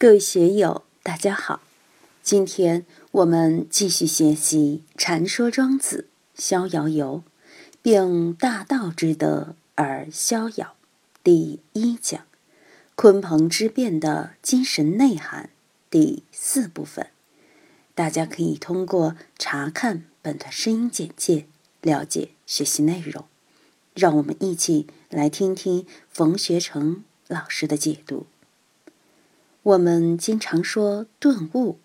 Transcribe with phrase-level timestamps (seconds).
[0.00, 1.60] 各位学友，大家好！
[2.22, 6.06] 今天我们继续学习《禅说庄子·
[6.40, 7.24] 逍遥游》，
[7.82, 10.76] 并大道之德而逍遥。
[11.24, 12.24] 第一讲：
[12.94, 15.50] 鲲鹏之变的精神内涵。
[15.90, 17.08] 第四部分，
[17.96, 21.46] 大家可以通过查看本段声音简介
[21.82, 23.24] 了解学习内容。
[23.94, 28.28] 让我们一起来听听冯学成老师的解读。
[29.68, 31.78] 我们经常说顿悟，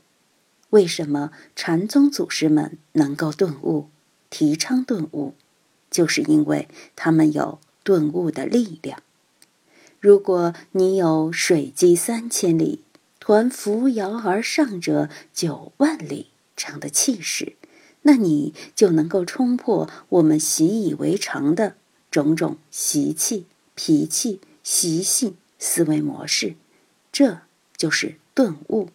[0.69, 3.89] 为什么禅宗祖师们能够顿悟、
[4.29, 5.33] 提倡顿悟？
[5.91, 9.03] 就是因为他们有顿悟的力量。
[9.99, 12.83] 如果你有“水击三千里，
[13.19, 17.57] 抟扶摇而上者九万里”这样的气势，
[18.03, 21.75] 那你就能够冲破我们习以为常的
[22.09, 26.55] 种种习气、脾气、习性、思维模式。
[27.11, 27.41] 这。
[27.77, 28.89] 就是顿悟，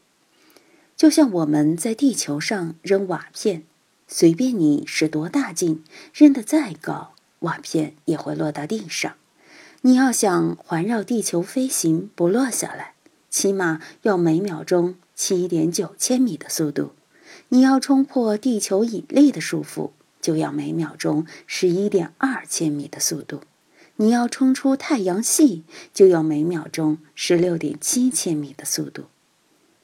[0.97, 3.65] 就像我们在地球上扔瓦片，
[4.07, 5.85] 随便你使多大劲，
[6.15, 9.15] 扔得再高，瓦片也会落到地上。
[9.83, 12.95] 你要想环绕地球飞行不落下来，
[13.31, 16.95] 起码要每秒钟七点九千米的速度；
[17.51, 19.91] 你要冲破地球引力的束缚，
[20.21, 23.43] 就要每秒钟十一点二千米的速度。
[24.01, 29.07] 你要冲出太阳系，就要每秒钟十六点七千米的速度，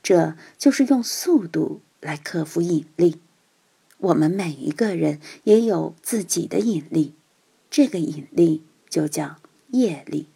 [0.04, 3.16] 这就是用速度来克服引力。
[3.98, 7.14] 我们每一个人也有自己的引力，
[7.68, 9.38] 这个引力就叫
[9.70, 10.28] 业力，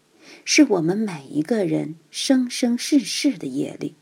[0.44, 3.94] 是我们每一个人生生世世的业力。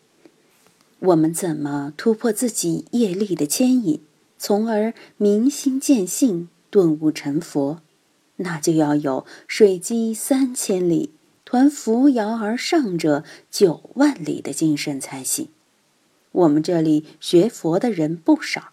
[1.01, 4.01] 我们怎么突破自己业力的牵引，
[4.39, 7.83] 从而明心见性、顿悟成佛？
[8.37, 11.13] 那就要有水击三千里，
[11.45, 15.49] 抟扶摇而上者九万里的精神才行。
[16.33, 18.73] 我们这里学佛的人不少，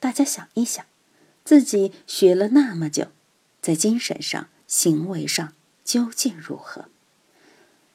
[0.00, 0.84] 大家想一想，
[1.44, 3.08] 自己学了那么久，
[3.60, 5.52] 在精神上、行为上
[5.84, 6.86] 究竟如何？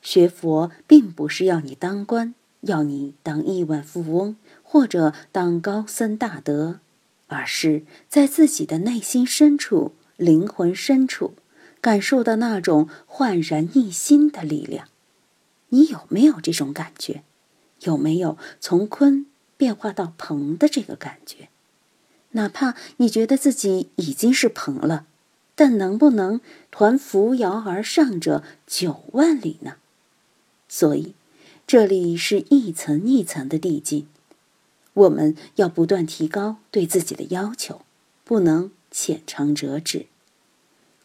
[0.01, 6.79] 学佛并不是要你当官，要你当亿万富翁，或者当高僧大德，
[7.27, 9.93] 而是在自己的内心深处。
[10.19, 11.33] 灵魂深处
[11.79, 14.89] 感受到那种焕然一新的力量，
[15.69, 17.23] 你有没有这种感觉？
[17.83, 19.23] 有没有从鲲
[19.55, 21.47] 变化到鹏的这个感觉？
[22.31, 25.05] 哪怕你觉得自己已经是鹏了，
[25.55, 29.77] 但能不能抟扶摇而上者九万里呢？
[30.67, 31.13] 所以，
[31.65, 34.05] 这里是一层一层的递进，
[34.93, 37.81] 我们要不断提高对自己的要求，
[38.25, 38.69] 不能。
[38.91, 40.07] 浅尝辄止。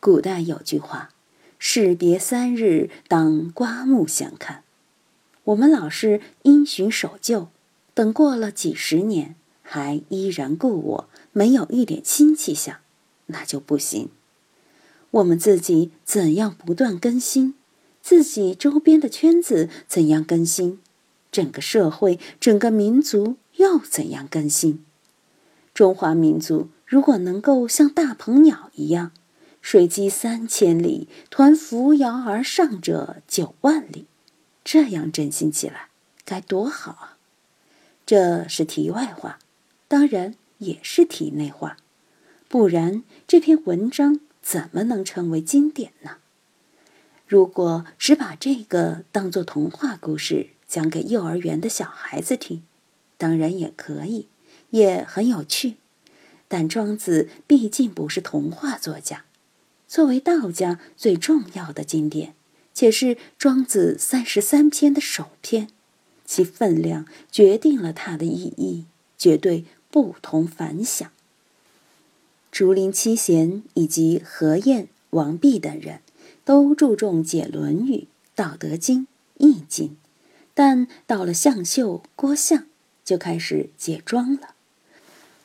[0.00, 1.11] 古代有句话
[1.59, 4.62] ：“士别三日，当刮目相看。”
[5.45, 7.49] 我们老是因循守旧，
[7.93, 12.78] 等过了几十年还依然故我，没有一点新气象，
[13.27, 14.09] 那就不行。
[15.11, 17.55] 我们自己怎样不断更新？
[18.03, 20.81] 自己周边的圈子怎样更新？
[21.31, 24.84] 整个社会、整个民族又怎样更新？
[25.72, 26.69] 中华民族。
[26.94, 29.10] 如果能够像大鹏鸟一样，
[29.60, 34.06] 水击三千里，抟扶摇而上者九万里，
[34.62, 35.88] 这样振兴起来
[36.25, 37.19] 该多好啊！
[38.06, 39.41] 这是题外话，
[39.88, 41.78] 当然也是题内话，
[42.47, 46.19] 不然这篇文章怎么能成为经典呢？
[47.27, 52.62] 如果只把这个当做童话故事讲给幼儿园的小孩子听，
[53.19, 54.28] 当然也可以，
[54.71, 55.75] 也很有趣。
[56.54, 59.25] 但庄子毕竟不是童话作家，
[59.88, 62.34] 作为道家最重要的经典，
[62.72, 65.66] 且是庄子三十三篇的首篇，
[66.25, 68.84] 其分量决定了它的意义，
[69.19, 71.10] 绝对不同凡响。
[72.53, 76.03] 竹林七贤以及何晏、王弼等人
[76.44, 77.97] 都注重解《论语》
[78.36, 79.00] 《道德经》
[79.38, 79.88] 《易经》，
[80.54, 82.66] 但到了向秀、郭象，
[83.04, 84.54] 就开始解庄了。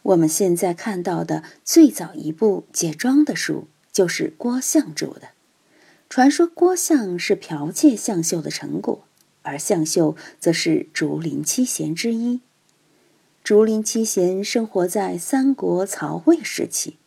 [0.01, 5.29] 我们现在看到的最早一部解庄的书，就是郭象著的。
[6.09, 9.03] 传说郭象是剽窃向秀的成果，
[9.43, 12.39] 而向秀则是竹林七贤之一。
[13.43, 16.97] 竹林七贤生活在三国曹魏时期，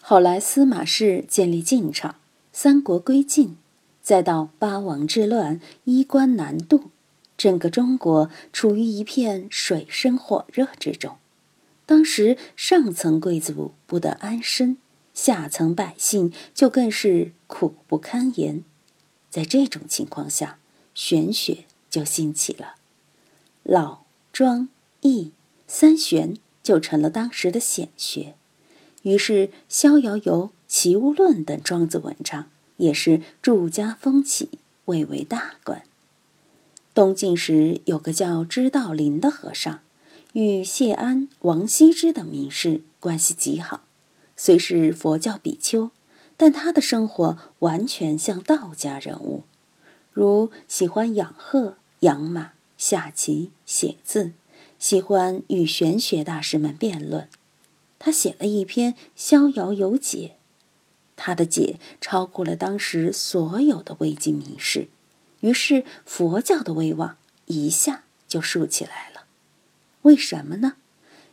[0.00, 2.16] 后来司马氏建立晋朝，
[2.52, 3.56] 三国归晋，
[4.02, 6.90] 再到八王之乱，衣冠南渡，
[7.36, 11.16] 整个中国处于一片水深火热之中。
[11.92, 14.78] 当时上层贵族不得安身，
[15.12, 18.64] 下层百姓就更是苦不堪言。
[19.28, 20.58] 在这种情况下，
[20.94, 22.76] 玄学就兴起了。
[23.62, 24.70] 老庄
[25.02, 25.32] 易
[25.66, 28.36] 三玄就成了当时的显学。
[29.02, 32.48] 于是，《逍遥游》《齐物论》等庄子文章
[32.78, 34.48] 也是著家风起，
[34.86, 35.82] 蔚为大观。
[36.94, 39.81] 东晋时有个叫知道林的和尚，
[40.32, 43.82] 与谢安、王羲之等名士关系极好。
[44.36, 45.90] 虽是佛教比丘，
[46.36, 49.44] 但他的生活完全像道家人物，
[50.10, 54.32] 如喜欢养鹤、养马、下棋、写字，
[54.78, 57.28] 喜欢与玄学大师们辩论。
[57.98, 60.36] 他写了一篇《逍遥游解》，
[61.14, 64.88] 他的解超过了当时所有的魏晋名士，
[65.40, 69.11] 于是佛教的威望一下就竖起来了。
[70.02, 70.74] 为什么呢？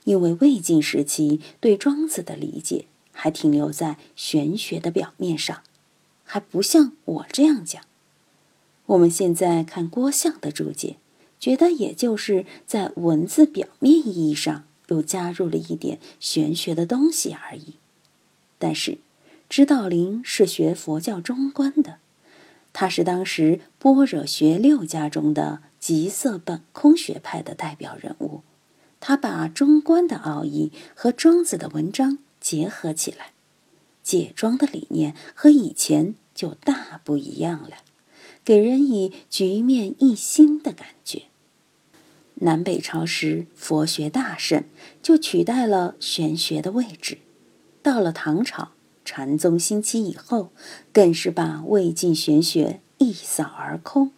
[0.06, 5.62] 因为魏晋时期对庄子的理解还停留在玄学的表面上，
[6.24, 7.84] 还不像我这样讲。
[8.88, 10.98] 我们现在看郭象的注解，
[11.40, 14.64] 觉得也就是在文字表面意义上。
[14.90, 17.76] 又加入了一点玄学的东西而已。
[18.58, 18.98] 但是，
[19.48, 22.00] 知道林是学佛教中观的，
[22.74, 28.42] 他是当时般若学六家中的极色本空学派的代表人物。
[29.00, 33.32] 他把中观的奥义和庄子的文章结合起来，
[34.04, 37.78] 解庄的理念和以前就大不一样了，
[38.44, 41.24] 给人以局面一新的感觉。
[42.42, 44.64] 南北朝时，佛学大盛，
[45.02, 47.18] 就取代了玄学的位置。
[47.82, 48.72] 到了唐朝，
[49.04, 50.52] 禅宗兴起以后，
[50.94, 54.12] 更是把魏晋玄学一扫而空。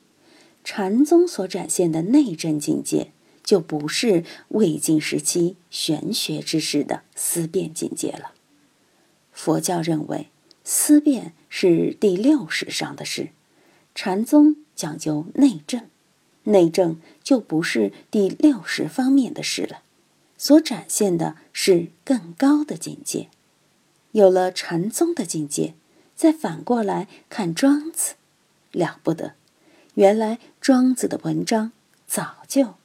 [0.63, 3.11] 禅宗所展现的内证境界，
[3.43, 8.33] 就不是魏晋时期玄学之士的思辨境界了。
[9.31, 10.29] 佛教认为
[10.63, 13.29] 思辨是第六识上的事，
[13.95, 15.87] 禅宗讲究内证。
[16.45, 19.83] 内政就不是第六识方面的事了，
[20.39, 23.29] 所展现的是更高的境界。
[24.11, 25.75] 有了禅宗的境界，
[26.15, 28.15] 再反过来看庄子，
[28.71, 29.35] 了不得！
[29.93, 31.71] 原来庄子的文章
[32.07, 32.73] 早就